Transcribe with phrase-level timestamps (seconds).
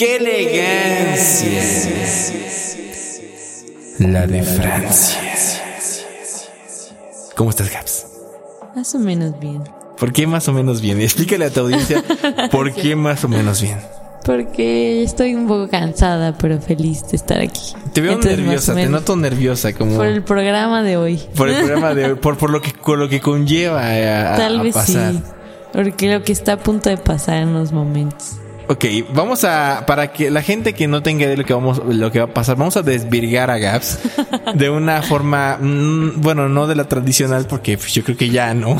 [0.00, 1.60] ¡Qué elegancia!
[3.98, 5.20] La de Francia.
[7.36, 8.06] ¿Cómo estás, Gaps?
[8.74, 9.62] Más o menos bien.
[9.98, 10.98] ¿Por qué más o menos bien?
[11.02, 12.02] Explícale a tu audiencia
[12.50, 13.76] por qué más o menos bien.
[14.24, 17.74] Porque estoy un poco cansada, pero feliz de estar aquí.
[17.92, 21.20] Te veo Entonces, nerviosa, te noto nerviosa como Por el programa de hoy.
[21.36, 24.36] por el programa de hoy, por, por lo que por lo que conlleva a, a-
[24.38, 25.12] Tal a vez pasar.
[25.12, 25.22] sí.
[25.74, 28.36] Porque lo que está a punto de pasar en los momentos.
[28.70, 31.82] Ok, vamos a, para que la gente que no tenga idea de lo que vamos,
[31.84, 33.98] lo que va a pasar, vamos a desvirgar a Gaps
[34.54, 38.54] de una forma, mm, bueno, no de la tradicional, porque pues, yo creo que ya
[38.54, 38.76] no.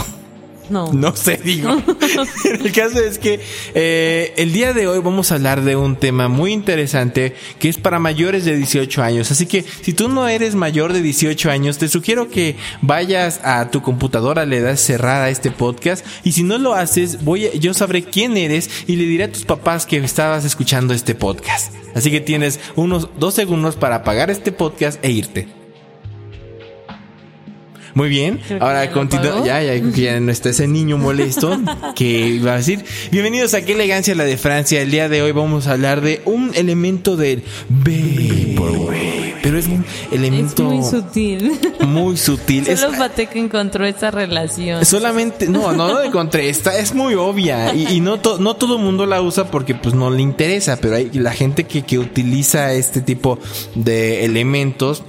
[0.71, 0.93] No.
[0.93, 1.71] No sé, digo.
[2.65, 3.41] el caso es que
[3.75, 7.77] eh, el día de hoy vamos a hablar de un tema muy interesante que es
[7.77, 9.31] para mayores de 18 años.
[9.31, 13.71] Así que si tú no eres mayor de 18 años, te sugiero que vayas a
[13.71, 17.55] tu computadora, le das cerrar a este podcast y si no lo haces, voy a-
[17.55, 21.75] yo sabré quién eres y le diré a tus papás que estabas escuchando este podcast.
[21.95, 25.59] Así que tienes unos dos segundos para apagar este podcast e irte.
[27.95, 29.45] Muy bien, Creo ahora continúa.
[29.45, 31.59] Ya, ya, ya no está ese niño molesto
[31.97, 32.85] que iba a decir.
[33.11, 34.81] Bienvenidos a Qué elegancia la de Francia.
[34.81, 39.35] El día de hoy vamos a hablar de un elemento del Vaporwave.
[39.43, 41.53] Pero es un Es elemento muy sutil.
[41.87, 42.69] muy sutil.
[42.69, 44.85] Es- Solo Pateco encontró esa relación.
[44.85, 48.77] Solamente, no, no lo encontré, esta es muy obvia y, y no, to- no todo
[48.77, 51.99] el mundo la usa porque pues no le interesa, pero hay la gente que, que
[51.99, 53.39] utiliza este tipo
[53.75, 55.03] de elementos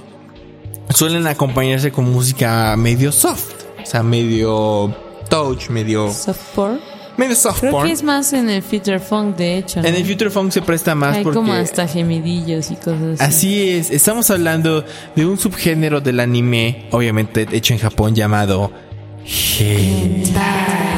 [0.92, 4.94] suelen acompañarse con música medio soft, o sea, medio
[5.28, 6.78] touch, medio, Softcore.
[7.16, 7.86] medio soft Creo porn.
[7.86, 9.80] que es más en el Future Funk, de hecho.
[9.80, 9.88] ¿no?
[9.88, 11.36] En el Future Funk se presta más Hay porque...
[11.36, 13.24] como hasta gemidillos y cosas así.
[13.24, 14.84] Así es, estamos hablando
[15.16, 18.70] de un subgénero del anime, obviamente hecho en Japón, llamado
[19.58, 20.91] hentai.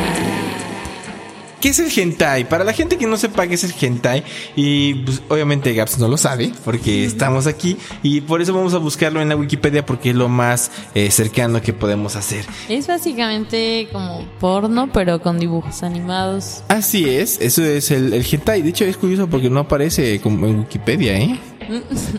[1.65, 2.47] ¿Qué es el hentai?
[2.47, 4.23] Para la gente que no sepa qué es el hentai,
[4.55, 8.77] y pues, obviamente Gaps no lo sabe, porque estamos aquí, y por eso vamos a
[8.77, 12.45] buscarlo en la Wikipedia, porque es lo más eh, cercano que podemos hacer.
[12.69, 16.63] Es básicamente como porno, pero con dibujos animados.
[16.69, 18.61] Así es, eso es el, el hentai.
[18.61, 21.41] De hecho, es curioso porque no aparece como en Wikipedia, ¿eh?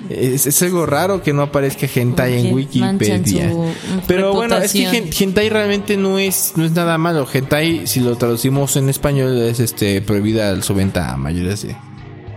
[0.10, 3.50] Es, es algo raro que no aparezca hentai en Wikipedia.
[3.50, 3.72] su,
[4.08, 7.28] Pero bueno, es que hentai realmente no es no es nada malo.
[7.32, 11.76] Hentai, si lo traducimos en español, es este prohibida su venta a mayores de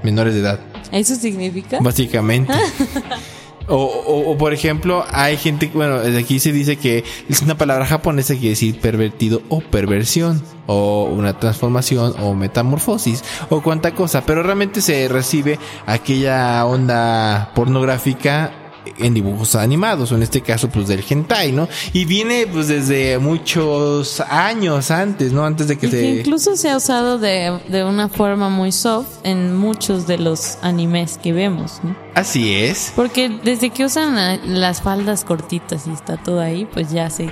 [0.03, 0.61] menores de edad,
[0.93, 1.79] ¿Eso significa?
[1.81, 2.53] básicamente.
[3.69, 7.85] O, o- o, por ejemplo, hay gente, bueno, aquí se dice que es una palabra
[7.87, 14.23] japonesa que quiere decir pervertido o perversión, o una transformación o metamorfosis, o cuanta cosa,
[14.25, 18.53] pero realmente se recibe aquella onda pornográfica
[18.99, 21.69] en dibujos animados, o en este caso pues del hentai, ¿no?
[21.93, 25.45] Y viene pues desde muchos años antes, ¿no?
[25.45, 26.11] Antes de que Y que se...
[26.21, 31.19] incluso se ha usado de, de una forma muy soft en muchos de los animes
[31.23, 31.97] que vemos, ¿no?
[32.15, 32.93] Así es.
[32.97, 37.31] Porque desde que usan la- las faldas cortitas y está todo ahí, pues ya se,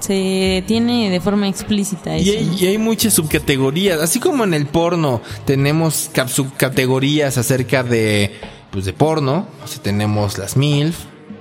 [0.00, 2.38] se tiene de forma explícita Y eso.
[2.38, 2.52] hay, ¿no?
[2.58, 8.32] y hay muchas subcategorías, así como en el porno tenemos subcategorías acerca de
[8.70, 10.96] pues de porno, o sea, tenemos las MILF,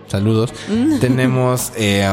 [0.07, 0.51] saludos,
[0.99, 2.07] tenemos eh,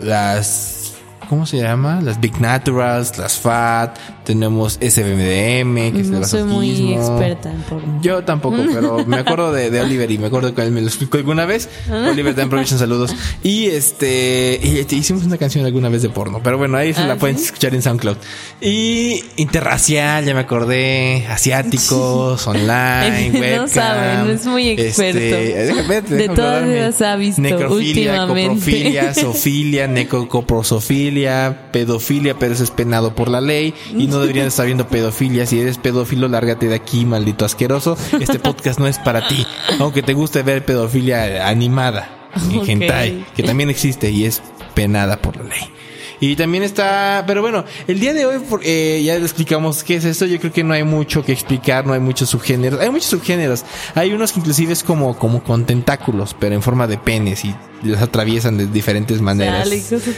[0.00, 0.84] las
[1.28, 2.00] ¿cómo se llama?
[2.00, 7.60] Las Big Naturals, las FAT, tenemos SBMDM, que es No el soy muy experta en
[7.62, 7.98] porno.
[8.02, 10.86] Yo tampoco, pero me acuerdo de, de Oliver y me acuerdo que él me lo
[10.88, 11.68] explicó alguna vez.
[11.90, 13.14] Oliver Dan Provision, saludos.
[13.42, 17.02] Y este, y te hicimos una canción alguna vez de porno, pero bueno, ahí se
[17.02, 17.44] Ah, la pueden ¿sí?
[17.44, 18.16] escuchar en SoundCloud.
[18.60, 24.26] Y interracial, ya me acordé, asiáticos, online, No webcam.
[24.26, 25.18] no es muy experto.
[25.18, 32.70] Este, déjame- De todas esas ha visto Necrofilia, coprofilia, zoofilia, necocoprosofilia, pedofilia, pero eso es
[32.70, 35.46] penado por la ley y no deberían estar viendo pedofilia.
[35.46, 37.96] Si eres pedófilo, lárgate de aquí, maldito asqueroso.
[38.18, 39.46] Este podcast no es para ti,
[39.78, 42.68] aunque te guste ver pedofilia animada en Ok.
[42.68, 44.42] hentai, que también existe y es
[44.74, 45.70] penada por la ley.
[46.20, 50.04] Y también está, pero bueno, el día de hoy eh, ya le explicamos qué es
[50.04, 50.24] esto.
[50.26, 52.80] Yo creo que no hay mucho que explicar, no hay muchos subgéneros.
[52.80, 53.64] Hay muchos subgéneros.
[53.94, 57.54] Hay unos que inclusive es como, como con tentáculos, pero en forma de penes y
[57.82, 59.68] los atraviesan de diferentes maneras.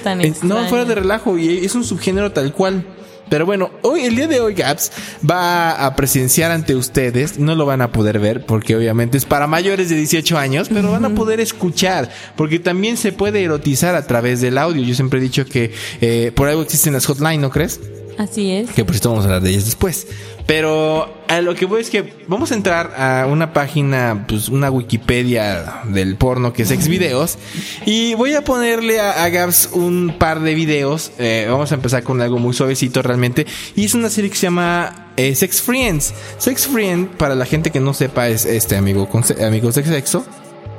[0.05, 2.87] Tan Eh, no, fuera de relajo, y es un subgénero tal cual.
[3.29, 4.93] Pero bueno, hoy, el día de hoy, Gaps
[5.29, 7.39] va a presenciar ante ustedes.
[7.39, 10.93] No lo van a poder ver porque obviamente es para mayores de 18 años, pero
[10.93, 14.83] van a poder escuchar porque también se puede erotizar a través del audio.
[14.83, 17.81] Yo siempre he dicho que eh, por algo existen las hotline, ¿no crees?
[18.19, 18.71] Así es.
[18.71, 20.07] Que por esto vamos a hablar de ellas después.
[20.47, 24.71] Pero a lo que voy es que vamos a entrar a una página, pues una
[24.71, 27.37] Wikipedia del porno que es Xvideos.
[27.85, 31.11] Y voy a ponerle a, a Gabs un par de videos.
[31.19, 33.45] Eh, vamos a empezar con algo muy suavecito realmente.
[33.75, 36.15] Y es una serie que se llama eh, Sex Friends.
[36.39, 40.25] Sex Friend, para la gente que no sepa, es este amigo con amigos de sexo.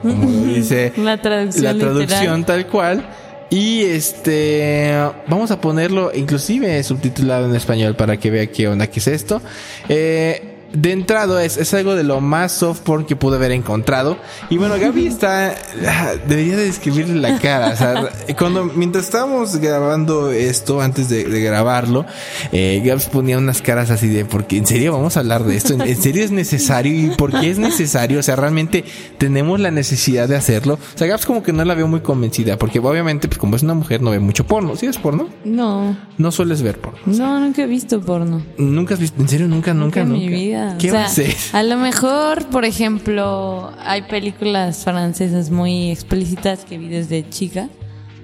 [0.01, 2.45] Como dice La traducción la traducción literal.
[2.45, 3.09] tal cual.
[3.49, 4.93] Y este,
[5.27, 9.41] vamos a ponerlo inclusive subtitulado en español para que vea qué onda, qué es esto.
[9.87, 14.17] Eh, de entrado es, es algo de lo más soft porn que pude haber encontrado.
[14.49, 15.55] Y bueno, Gaby está,
[15.87, 17.69] ah, debería de describirle la cara.
[17.69, 22.05] O sea, cuando, mientras estábamos grabando esto, antes de, de grabarlo,
[22.51, 25.73] eh, Gabs ponía unas caras así de, porque en serio vamos a hablar de esto,
[25.73, 28.83] en, serio es necesario y por qué es necesario, o sea, realmente
[29.17, 30.75] tenemos la necesidad de hacerlo.
[30.75, 33.63] O sea, Gabs como que no la veo muy convencida, porque obviamente, pues como es
[33.63, 34.75] una mujer, no ve mucho porno.
[34.75, 35.29] ¿Sí es porno?
[35.45, 36.99] No, No sueles ver porno.
[37.05, 38.43] no, nunca he visto porno.
[38.57, 40.21] Nunca has visto, en serio, nunca, nunca, en nunca.
[40.21, 40.56] mi vida.
[40.79, 46.87] ¿Qué O sea, a lo mejor, por ejemplo, hay películas francesas muy explícitas que vi
[46.87, 47.69] desde chica,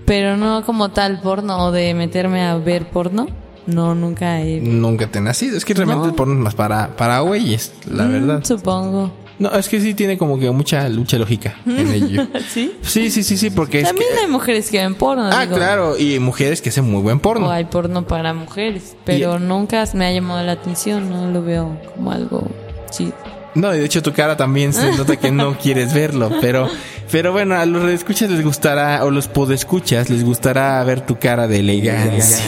[0.06, 3.28] pero no como tal porno o de meterme a ver porno.
[3.66, 4.60] No, nunca he.
[4.60, 5.56] Nunca te he nacido.
[5.58, 6.10] Es que realmente No.
[6.10, 8.44] el porno es más para, para güeyes, la Mm, verdad.
[8.44, 9.12] Supongo.
[9.40, 12.28] No, es que sí tiene como que mucha lucha lógica en ello.
[12.50, 12.74] ¿Sí?
[12.82, 14.22] Sí, sí, sí, sí, porque es También que...
[14.22, 15.30] hay mujeres que ven porno.
[15.32, 17.48] Ah, digo, claro, y mujeres que hacen muy buen porno.
[17.48, 21.78] O hay porno para mujeres, pero nunca me ha llamado la atención, no lo veo
[21.96, 22.48] como algo
[22.92, 23.14] chido.
[23.56, 26.70] No, y de hecho tu cara también se nota que no quieres verlo, pero
[27.12, 31.48] pero bueno, a los escuchas les gustará o los podescuchas les gustará ver tu cara
[31.48, 32.44] de elegancia.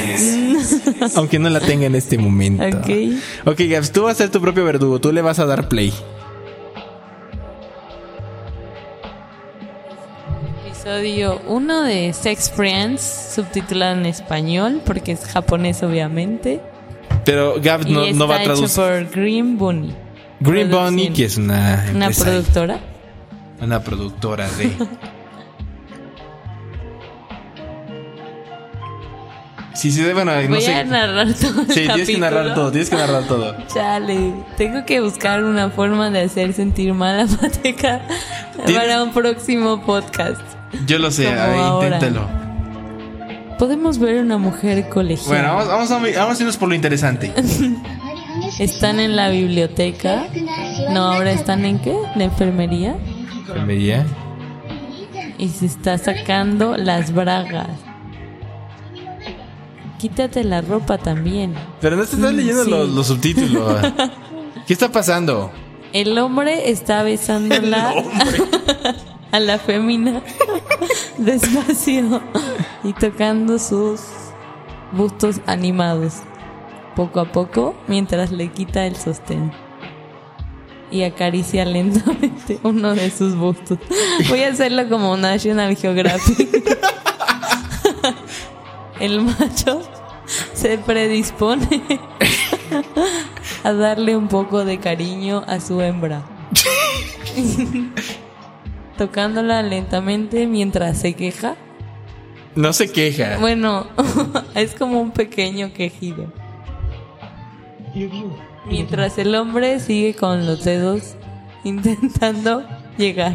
[1.15, 2.77] Aunque no la tenga en este momento.
[2.77, 2.89] Ok.
[3.45, 5.93] Ok, Gabs, tú vas a ser tu propio verdugo, tú le vas a dar play.
[10.85, 13.01] Episodio 1 de Sex Friends,
[13.33, 16.61] subtitulado en español, porque es japonés obviamente.
[17.23, 19.07] Pero Gabs no, y no va a está hecho traducir.
[19.07, 19.95] por Green Bunny.
[20.41, 20.69] Green.
[20.69, 22.79] Bunny, que es una Una productora.
[23.61, 24.71] una productora de
[29.73, 30.73] Sí, sí, bueno, no Voy sé.
[30.75, 32.19] a narrar todo el Sí, tienes que capítulo.
[32.19, 33.55] narrar todo, tienes que narrar todo.
[33.73, 38.01] Chale, tengo que buscar una forma de hacer sentir mal a Mateca
[38.67, 40.41] Tienes- para un próximo podcast.
[40.85, 41.87] Yo lo sé, a ver, ahora.
[41.95, 42.27] inténtalo.
[43.59, 45.27] Podemos ver una mujer colegial.
[45.27, 47.31] Bueno, vamos, vamos, a, vamos a irnos por lo interesante.
[48.59, 50.27] Están en la biblioteca.
[50.91, 51.95] No, ahora están en qué?
[52.15, 52.95] La enfermería.
[53.39, 54.05] Enfermería.
[55.37, 57.67] Y se está sacando las bragas.
[59.99, 61.53] Quítate la ropa también.
[61.81, 62.69] Pero no te estás leyendo Sí.
[62.69, 63.77] los, los subtítulos.
[64.67, 65.51] ¿Qué está pasando?
[65.93, 67.93] El hombre está besándola
[69.35, 70.23] a la fémina
[71.17, 72.21] despacio
[72.85, 73.99] y tocando sus
[74.93, 76.21] bustos animados
[76.95, 79.51] poco a poco mientras le quita el sostén
[80.89, 83.77] y acaricia lentamente uno de sus bustos.
[84.29, 86.49] Voy a hacerlo como National Geographic.
[89.01, 89.81] El macho
[90.53, 91.81] se predispone
[93.65, 96.23] a darle un poco de cariño a su hembra.
[98.97, 101.55] Tocándola lentamente mientras se queja.
[102.55, 103.37] No se queja.
[103.39, 103.87] Bueno,
[104.55, 106.31] es como un pequeño quejido.
[108.65, 111.15] Mientras el hombre sigue con los dedos
[111.63, 112.65] intentando
[112.97, 113.33] llegar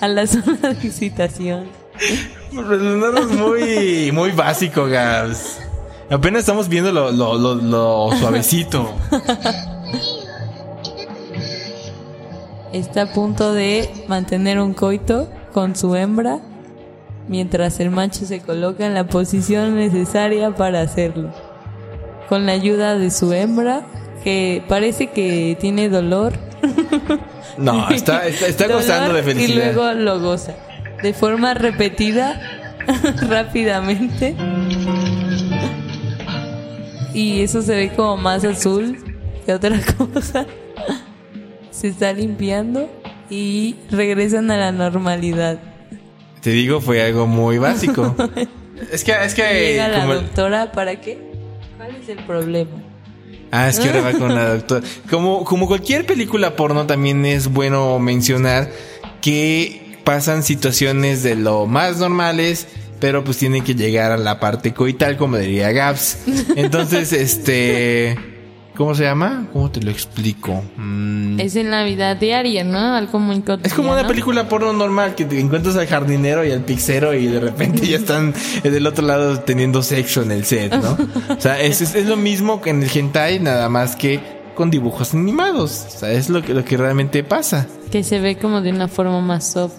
[0.00, 1.66] a la zona de excitación.
[2.50, 5.60] Pero no es muy, muy básico, Gabs.
[6.10, 8.94] Apenas estamos viendo lo, lo, lo, lo suavecito.
[12.74, 16.40] Está a punto de mantener un coito con su hembra
[17.28, 21.32] mientras el macho se coloca en la posición necesaria para hacerlo.
[22.28, 23.86] Con la ayuda de su hembra,
[24.24, 26.32] que parece que tiene dolor.
[27.56, 29.70] No, está, está, gozando de felicidad.
[29.70, 30.56] Y luego lo goza.
[31.00, 32.40] De forma repetida,
[33.28, 34.34] rápidamente.
[37.14, 38.98] Y eso se ve como más azul
[39.46, 39.78] que otra
[40.12, 40.44] cosa.
[41.74, 42.88] Se está limpiando
[43.28, 45.58] y regresan a la normalidad.
[46.40, 48.14] Te digo, fue algo muy básico.
[48.92, 49.42] es que, es que.
[49.42, 51.18] Llega la como doctora, ¿para qué?
[51.76, 52.70] ¿Cuál es el problema?
[53.50, 54.86] Ah, es que ahora va con la doctora.
[55.10, 58.70] Como, como cualquier película porno, también es bueno mencionar
[59.20, 62.68] que pasan situaciones de lo más normales,
[63.00, 66.18] pero pues tienen que llegar a la parte coital, como diría Gaps.
[66.54, 68.16] Entonces, este,
[68.76, 69.46] ¿cómo se llama?
[69.52, 70.62] ¿Cómo te lo explico?
[70.76, 72.94] Mm, Es en la vida diaria, ¿no?
[72.94, 73.62] Algo muy cotidiano.
[73.64, 77.26] Es como una película porno normal que te encuentras al jardinero y al pixero y
[77.26, 80.96] de repente ya están del otro lado teniendo sexo en el set, ¿no?
[81.36, 84.20] O sea, es, es, es lo mismo que en el hentai, nada más que
[84.54, 85.86] con dibujos animados.
[85.94, 87.66] O sea, es lo que, lo que realmente pasa.
[87.90, 89.74] Que se ve como de una forma más soft.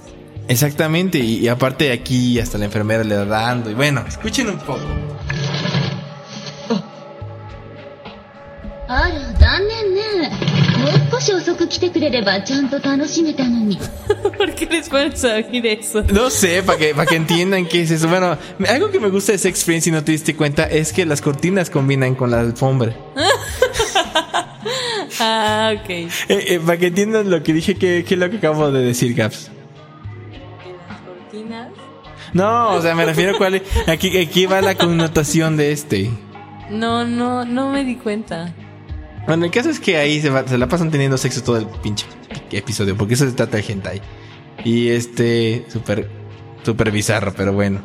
[0.48, 3.72] Exactamente, y, y aparte aquí hasta la enfermera le da dando.
[3.72, 4.80] Y bueno, escuchen un poco.
[8.89, 10.31] あら残念ね
[10.79, 13.79] もう少し遅く来てくれればちゃんと楽しめたのに
[14.37, 16.03] ¿Por qué les pones a oír eso?
[16.03, 18.09] No sé, para que, para que entiendan qué es eso.
[18.09, 18.37] Bueno,
[18.69, 21.21] algo que me gusta de Sex Friends, si no te diste cuenta, es que las
[21.21, 22.95] cortinas combinan con la alfombra.
[25.21, 25.91] Ah, ok.
[25.91, 28.83] Eh, eh, para que entiendan lo que dije, que, que es lo que acabo de
[28.83, 29.51] decir, Gaps.
[30.89, 31.69] Las cortinas.
[32.33, 33.63] No, o sea, me refiero a cuál.
[33.87, 36.11] Aquí, aquí va la connotación de este.
[36.71, 38.55] No, no, no me di cuenta.
[39.28, 41.66] Bueno, el caso es que ahí se, va- se la pasan teniendo sexo todo el
[41.68, 42.06] pinche
[42.52, 44.02] episodio, porque eso se trata de hentai.
[44.64, 46.10] Y este, súper,
[46.64, 47.82] súper bizarro, pero bueno.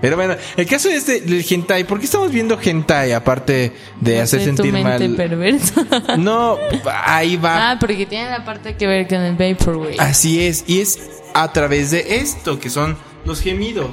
[0.00, 1.82] Pero bueno, el caso es de- del hentai.
[1.82, 5.16] ¿Por qué estamos viendo hentai aparte de No hacer sé, tu sentir mente mal?
[5.16, 5.84] perversa.
[6.18, 6.56] No,
[7.04, 7.72] ahí va.
[7.72, 9.96] ah, porque tiene la parte que ver con el Vaporwave.
[9.98, 11.00] Así es, y es
[11.34, 13.90] a través de esto, que son los gemidos.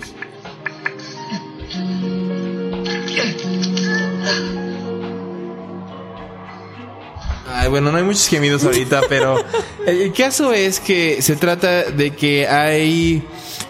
[7.66, 9.44] Ay, bueno, no hay muchos gemidos ahorita, pero
[9.88, 13.24] el el caso es que se trata de que hay...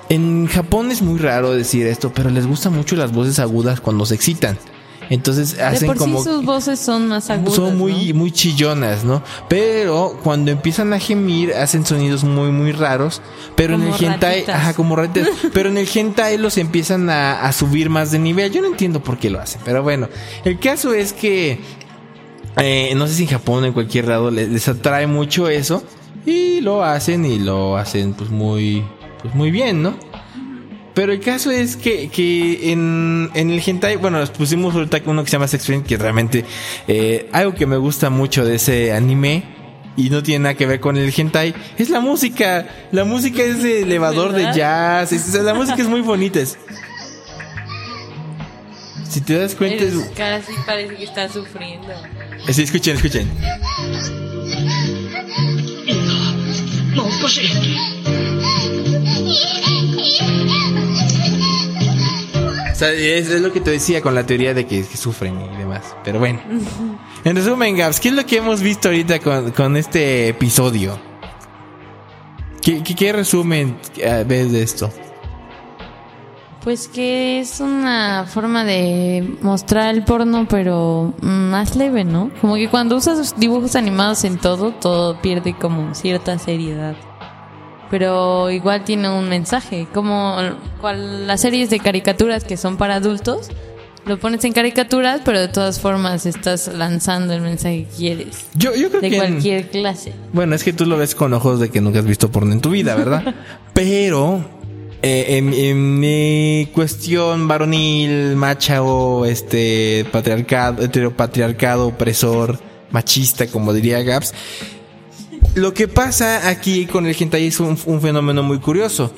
[0.09, 4.05] En Japón es muy raro decir esto, pero les gustan mucho las voces agudas cuando
[4.05, 4.57] se excitan.
[5.09, 6.17] Entonces de hacen por como...
[6.17, 7.55] sí sus voces son más agudas.
[7.55, 8.19] Son muy, ¿no?
[8.19, 9.23] muy chillonas, ¿no?
[9.47, 13.21] Pero cuando empiezan a gemir, hacen sonidos muy, muy raros.
[13.55, 14.55] Pero en el hentai, ratitas.
[14.55, 15.29] ajá, como ratitas.
[15.53, 18.51] pero en el hentai los empiezan a, a subir más de nivel.
[18.51, 19.61] Yo no entiendo por qué lo hacen.
[19.63, 20.09] Pero bueno,
[20.43, 21.61] el caso es que,
[22.57, 25.83] eh, no sé si en Japón o en cualquier lado les, les atrae mucho eso.
[26.25, 28.83] Y lo hacen y lo hacen pues muy,
[29.21, 29.95] pues muy bien, ¿no?
[30.95, 35.23] Pero el caso es que, que en, en el hentai, bueno, nos pusimos ahorita uno
[35.23, 36.45] que se llama Sex Friend, que realmente
[36.87, 39.43] eh, algo que me gusta mucho de ese anime
[39.97, 42.67] y no tiene nada que ver con el hentai es la música.
[42.91, 46.39] La música es de elevador de jazz, es- la música es muy bonita.
[46.39, 46.57] es-
[49.15, 49.77] si te das cuenta.
[49.79, 51.87] Pero caras sí parece que están sufriendo.
[52.51, 53.31] Sí, escuchen, escuchen.
[57.21, 57.39] Pues
[62.73, 65.39] o sea, es, es, lo que te decía con la teoría de que, que sufren
[65.39, 65.95] y demás.
[66.03, 66.41] Pero bueno.
[67.23, 70.99] En resumen, Gaps, ¿qué es lo que hemos visto ahorita con, con este episodio?
[72.61, 74.91] ¿Qué, qué, qué resumen eh, ves de esto?
[76.65, 82.31] Pues que es una forma de mostrar el porno, pero más leve, ¿no?
[82.41, 86.95] Como que cuando usas dibujos animados en todo, todo pierde como cierta seriedad.
[87.91, 90.35] Pero igual tiene un mensaje, como
[90.81, 93.49] cual, las series de caricaturas que son para adultos,
[94.07, 98.47] lo pones en caricaturas, pero de todas formas estás lanzando el mensaje que quieres.
[98.55, 99.17] Yo, yo creo De que...
[99.17, 100.13] en- cualquier clase.
[100.33, 102.61] Bueno, es que tú lo ves con ojos de que nunca has visto porno en
[102.61, 103.35] tu vida, ¿verdad?
[103.73, 104.43] Pero
[105.07, 112.59] eh, en, mi cuestión varonil, macha o este patriarcado, heteropatriarcado, opresor,
[112.89, 114.33] machista, como diría Gaps,
[115.53, 119.13] lo que pasa aquí con el hentai es un, fenómeno muy curioso.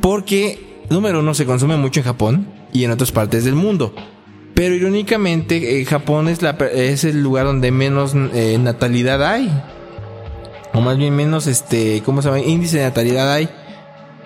[0.00, 3.94] Porque, número uno, se consume mucho en Japón y en otras partes del mundo.
[4.54, 9.52] Pero irónicamente, eh, Japón es el lugar donde menos eh, natalidad hay.
[10.72, 12.40] O más bien menos, este, ¿cómo se llama?
[12.40, 13.50] Índice de natalidad hay.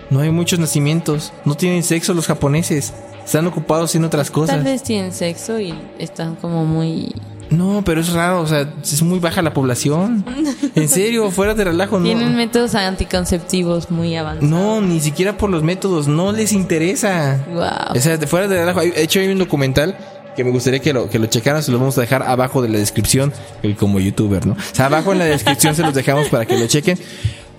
[0.09, 1.33] No hay muchos nacimientos.
[1.45, 2.93] No tienen sexo los japoneses.
[3.25, 4.55] Están ocupados en otras cosas.
[4.55, 7.13] Tal vez tienen sexo y están como muy...
[7.49, 8.41] No, pero es raro.
[8.41, 10.25] O sea, es muy baja la población.
[10.75, 12.05] En serio, fuera de relajo, no.
[12.05, 14.49] Tienen métodos anticonceptivos muy avanzados.
[14.49, 16.07] No, ni siquiera por los métodos.
[16.07, 17.45] No les interesa.
[17.53, 17.95] Wow.
[17.95, 18.81] O sea, de fuera de relajo.
[18.81, 19.95] De hecho, hay un documental
[20.35, 21.61] que me gustaría que lo, que lo checaran.
[21.61, 23.31] Se lo vamos a dejar abajo de la descripción.
[23.77, 24.53] Como youtuber, ¿no?
[24.53, 26.97] O sea, abajo en la descripción se los dejamos para que lo chequen.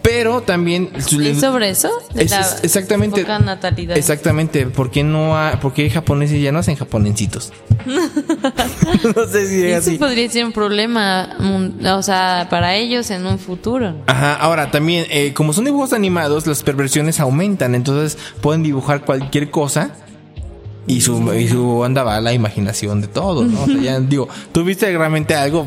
[0.05, 0.91] Pero también...
[0.95, 1.07] ¿Es
[1.41, 1.91] sobre eso?
[2.15, 3.23] Es- exactamente.
[3.23, 3.97] poca natalidad.
[3.97, 7.55] Exactamente, ¿por qué no ha, por qué japoneses ya no hacen japonencitos?
[9.17, 9.99] no sé si es Eso así.
[9.99, 11.37] podría ser un problema,
[11.97, 13.95] o sea, para ellos en un futuro.
[14.07, 19.51] Ajá, ahora también, eh, como son dibujos animados, las perversiones aumentan, entonces pueden dibujar cualquier
[19.51, 19.91] cosa
[20.87, 23.63] Y su, y su onda va a la imaginación de todos, ¿no?
[23.63, 25.67] O sea, ya digo, tú viste realmente algo,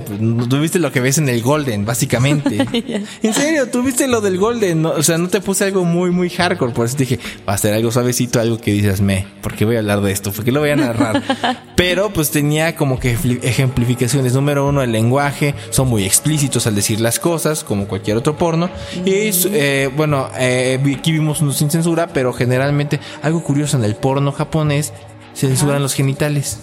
[0.49, 2.57] tú viste lo que ves en el Golden, básicamente.
[3.23, 4.89] en serio, tú viste lo del Golden, ¿no?
[4.91, 7.73] o sea, no te puse algo muy, muy hardcore, por eso dije, va a ser
[7.73, 10.31] algo suavecito, algo que dices, me, ¿por qué voy a hablar de esto?
[10.31, 11.23] ¿Por qué lo voy a narrar?
[11.75, 14.33] Pero pues tenía como que ejempli- ejemplificaciones.
[14.33, 18.69] Número uno, el lenguaje, son muy explícitos al decir las cosas, como cualquier otro porno.
[19.05, 23.95] Y eh, bueno, eh, aquí vimos uno sin censura, pero generalmente algo curioso en el
[23.95, 24.93] porno japonés,
[25.37, 26.59] censuran los genitales.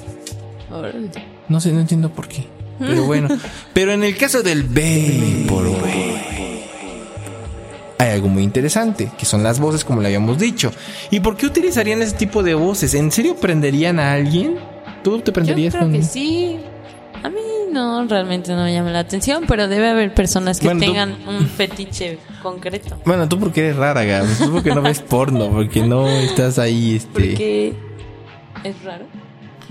[0.70, 1.10] Órale.
[1.48, 2.44] No sé, no entiendo por qué.
[2.78, 3.28] Pero bueno.
[3.72, 6.24] Pero en el caso del Vaporwave,
[7.98, 10.72] hay algo muy interesante, que son las voces, como le habíamos dicho.
[11.10, 12.94] ¿Y por qué utilizarían ese tipo de voces?
[12.94, 14.56] ¿En serio prenderían a alguien?
[15.02, 16.58] ¿Tú te Yo prenderías creo con- que sí.
[17.22, 17.40] A mí
[17.72, 21.16] no, realmente no me llama la atención, pero debe haber personas que Bueno, tú- tengan
[21.28, 22.98] un fetiche concreto.
[23.06, 24.26] Bueno, tú porque eres rara, Gab.
[24.38, 27.08] Tú porque no ves porno, porque no estás ahí, este.
[27.12, 27.74] Porque
[28.64, 29.04] es raro,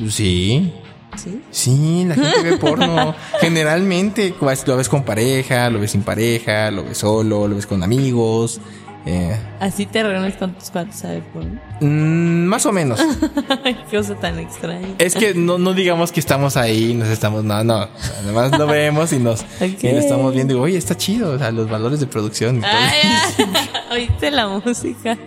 [0.10, 0.74] Sí.
[1.18, 1.42] ¿sí?
[1.52, 3.14] Sí, la gente ve porno.
[3.42, 7.68] Generalmente pues, lo ves con pareja, lo ves sin pareja, lo ves solo, lo ves
[7.68, 8.60] con amigos.
[9.06, 11.60] Eh, Así te reúnes con tus cuates a ver porno.
[11.82, 13.00] mm, más o menos.
[13.64, 14.88] Qué cosa tan extraña.
[14.98, 17.88] Es que no, no digamos que estamos ahí, nos estamos, no, no.
[18.24, 19.84] Además lo vemos y nos, Ok.
[19.84, 22.58] y lo estamos viendo y digo, oye, está chido, o sea, los valores de producción
[22.58, 22.70] y todo.
[22.72, 23.46] Ay.
[23.92, 25.18] Oíste la música.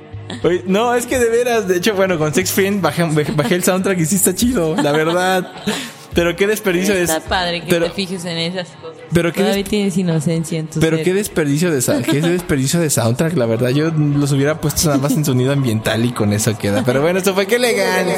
[0.66, 3.04] No, es que de veras, de hecho, bueno, con Sex Friend bajé,
[3.34, 5.50] bajé el soundtrack y sí está chido, la verdad.
[6.16, 9.02] Pero qué desperdicio de Está padre que pero, te fijes en esas cosas.
[9.12, 13.36] pero qué Todavía tienes inocencia en tu Pero qué desperdicio de qué desperdicio de soundtrack,
[13.36, 13.68] la verdad.
[13.68, 16.82] Yo los hubiera puesto nada más en sonido ambiental y con eso queda.
[16.84, 18.16] Pero bueno, esto fue qué elegancia.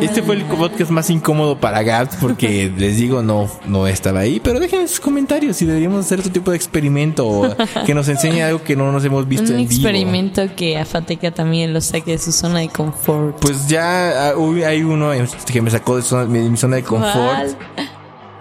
[0.00, 4.40] Este fue el podcast más incómodo para Gabs porque les digo no no estaba ahí,
[4.40, 7.56] pero dejen en sus comentarios si deberíamos hacer otro tipo de experimento o
[7.86, 9.72] que nos enseñe algo que no nos hemos visto Un en vivo.
[9.72, 13.38] experimento que a Fateca también lo saque de su zona de confort.
[13.40, 14.34] Pues ya ah,
[14.66, 15.12] hay uno
[15.52, 17.14] que me sacó de zona- mi, mi zona de confort.
[17.14, 17.56] ¿Cuál?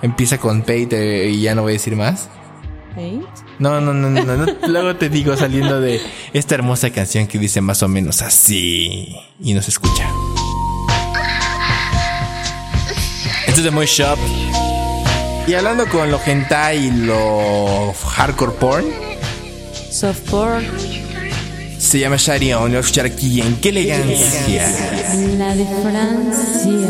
[0.01, 2.29] Empieza con Pate y ya no voy a decir más.
[2.97, 3.19] ¿Eh?
[3.59, 4.45] No, no, no, no.
[4.67, 5.99] Luego te digo saliendo de
[6.33, 9.15] esta hermosa canción que dice más o menos así.
[9.41, 10.07] Y nos escucha.
[13.47, 14.17] Esto es de Moy Shop.
[15.47, 18.85] Y hablando con lo hentai y lo hardcore porn,
[19.91, 20.65] Soft porn.
[21.77, 22.63] se llama Sharion.
[22.63, 24.67] Lo voy a escuchar aquí en Qué elegancia.
[25.37, 26.89] La de Francia.